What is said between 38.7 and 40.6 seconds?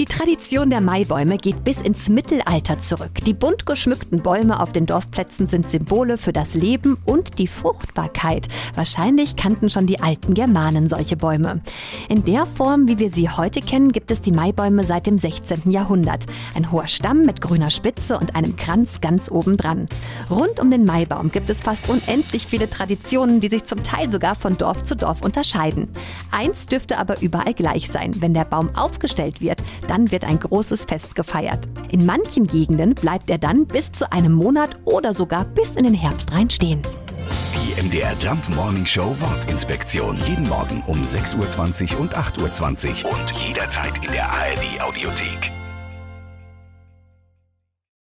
Show Wortinspektion. Jeden